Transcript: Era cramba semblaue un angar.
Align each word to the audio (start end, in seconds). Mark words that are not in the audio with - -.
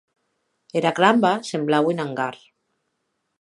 Era 0.81 0.91
cramba 0.99 1.33
semblaue 1.51 1.93
un 1.93 2.03
angar. 2.07 2.33